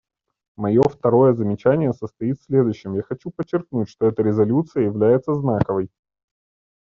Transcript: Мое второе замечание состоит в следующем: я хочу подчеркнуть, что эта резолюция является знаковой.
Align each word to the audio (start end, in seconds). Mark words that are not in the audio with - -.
Мое 0.55 0.81
второе 0.81 1.31
замечание 1.35 1.93
состоит 1.93 2.39
в 2.39 2.43
следующем: 2.45 2.95
я 2.95 3.03
хочу 3.03 3.29
подчеркнуть, 3.29 3.87
что 3.87 4.07
эта 4.07 4.23
резолюция 4.23 4.85
является 4.85 5.35
знаковой. 5.35 5.91